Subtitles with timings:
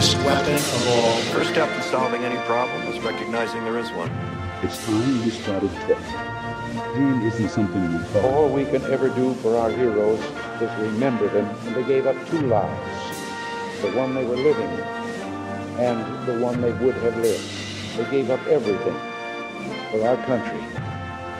[0.00, 1.16] greatest weapon of all.
[1.34, 4.10] First step in solving any problem is recognizing there is one.
[4.62, 6.94] It's time we started talking.
[6.94, 8.24] Pain isn't something we call.
[8.24, 10.18] All we can ever do for our heroes
[10.62, 11.44] is remember them.
[11.66, 13.20] And they gave up two lives
[13.82, 14.70] the one they were living
[15.78, 17.44] and the one they would have lived.
[17.98, 18.96] They gave up everything
[19.90, 20.64] for our country,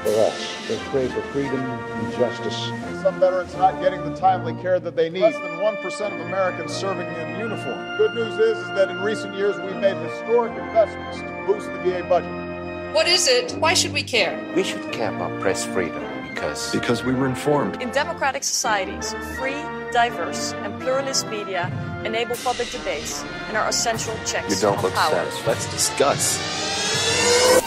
[0.02, 0.49] for us.
[0.70, 2.54] They pray for freedom and justice.
[3.02, 5.22] Some veterans not getting the timely care that they need.
[5.22, 7.96] Less than 1% of Americans serving in uniform.
[7.96, 11.78] Good news is, is that in recent years we've made historic investments to boost the
[11.80, 12.94] VA budget.
[12.94, 13.50] What is it?
[13.58, 14.40] Why should we care?
[14.54, 17.82] We should care about press freedom because Because we were informed.
[17.82, 21.66] In democratic societies, free, diverse, and pluralist media
[22.04, 25.10] enable public debates and are essential checks you don't look power.
[25.10, 25.46] satisfied.
[25.48, 27.59] Let's discuss.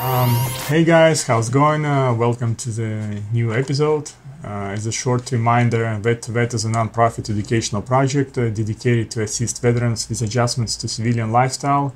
[0.00, 0.30] Um,
[0.68, 1.84] hey guys, how's it going?
[1.84, 4.12] Uh, welcome to the new episode.
[4.42, 9.22] Uh, as a short reminder, VET, VET is a non-profit educational project uh, dedicated to
[9.22, 11.94] assist veterans with adjustments to civilian lifestyle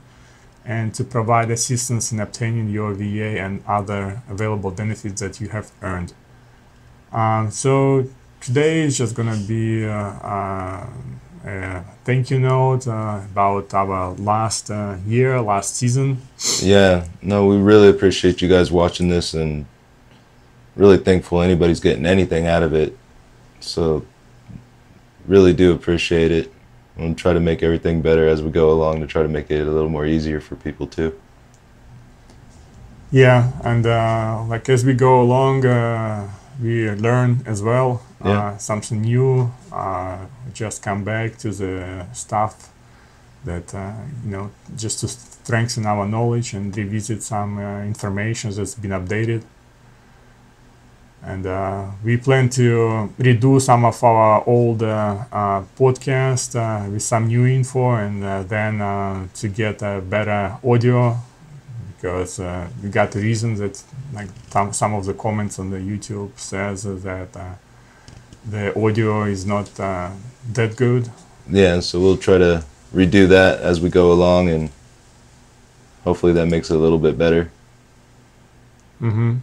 [0.67, 5.73] and to provide assistance in obtaining your VA and other available benefits that you have
[5.81, 6.13] earned.
[7.11, 8.05] Um, so
[8.43, 9.87] today is just gonna be
[11.45, 16.23] uh, thank you note uh, about our last uh, year, last season.
[16.61, 19.67] Yeah, no, we really appreciate you guys watching this and
[20.77, 22.97] really thankful anybody's getting anything out of it.
[23.61, 24.05] So,
[25.27, 26.51] really do appreciate it.
[26.97, 29.67] and try to make everything better as we go along to try to make it
[29.67, 31.19] a little more easier for people too.
[33.11, 36.29] Yeah, and uh, like as we go along, uh,
[36.63, 38.57] we learn as well uh, Yeah.
[38.59, 39.51] something new.
[39.73, 40.17] Uh,
[40.53, 42.71] just come back to the stuff
[43.45, 43.93] that uh,
[44.25, 49.43] you know, just to strengthen our knowledge and revisit some uh, information that's been updated.
[51.27, 57.03] And uh, we plan to redo some of our old uh, uh, podcast uh, with
[57.03, 61.17] some new info, and uh, then uh, to get a better audio
[62.05, 63.83] because uh, we got the reason that
[64.13, 67.55] like some, some of the comments on the YouTube says that uh,
[68.45, 70.11] the audio is not uh,
[70.53, 71.09] that good.
[71.49, 72.65] Yeah, so we'll try to
[72.95, 74.71] redo that as we go along and
[76.05, 77.51] hopefully that makes it a little bit better.
[78.99, 79.37] hmm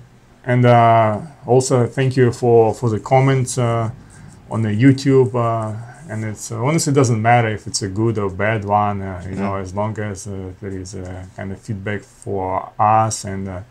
[0.45, 3.89] And uh, also thank you for for the comments uh,
[4.49, 5.33] on the YouTube.
[6.09, 9.01] And it's uh, honestly doesn't matter if it's a good or bad one.
[9.01, 13.23] Uh, you know, as long as uh, there is a kind of feedback for us
[13.25, 13.61] and uh,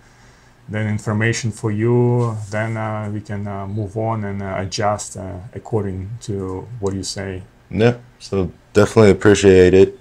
[0.68, 5.38] then information for you, then uh, we can uh, move on and uh, adjust uh,
[5.54, 7.42] according to what you say.
[7.70, 9.98] Yeah, so definitely appreciate it.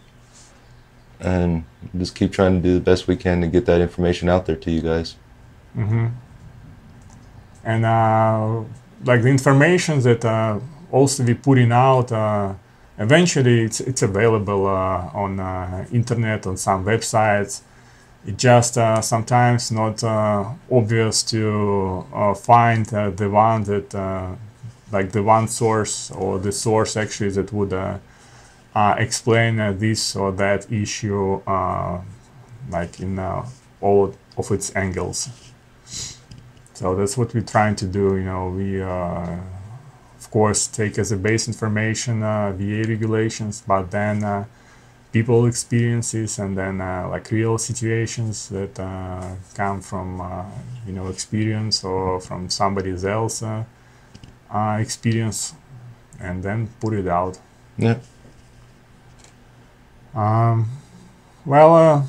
[1.19, 1.63] And
[1.97, 4.55] just keep trying to do the best we can to get that information out there
[4.55, 5.15] to you guys.
[5.73, 6.07] hmm
[7.63, 8.61] And uh,
[9.03, 10.59] like the information that uh,
[10.91, 12.53] also we putting out, uh,
[12.97, 17.61] eventually it's it's available uh, on uh, internet on some websites.
[18.25, 24.37] It just uh, sometimes not uh, obvious to uh, find the one that
[24.91, 27.73] like the one source or the source actually that would
[28.97, 31.41] explain this or that issue
[32.69, 33.19] like in
[33.81, 35.29] all of its angles.
[36.73, 38.17] So that's what we're trying to do.
[38.17, 38.81] You know, we
[40.29, 44.45] of course take as a base information uh, VA regulations, but then uh,
[45.11, 49.25] people experiences and then uh, like real situations that uh,
[49.55, 50.45] come from uh,
[50.85, 53.63] you know experience or from somebody else uh,
[54.53, 55.55] uh, experience,
[56.19, 57.39] and then put it out.
[57.75, 57.97] Yeah.
[60.13, 60.69] Um,
[61.43, 62.03] well, uh,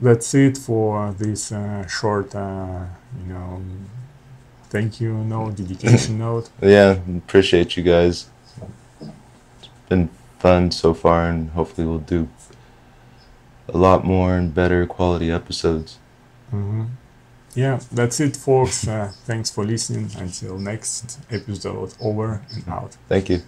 [0.00, 2.84] that's it for this uh, short, uh,
[3.20, 3.62] you know,
[4.70, 6.50] thank you note, dedication note.
[6.62, 8.26] Yeah, appreciate you guys.
[9.00, 10.08] It's been
[10.38, 12.28] fun so far, and hopefully we'll do
[13.68, 15.98] a lot more and better quality episodes.
[16.50, 16.84] hmm
[17.54, 18.86] Yeah, that's it, folks.
[18.86, 20.10] Uh, thanks for listening.
[20.18, 22.96] Until next episode, over and out.
[23.08, 23.42] Thank you.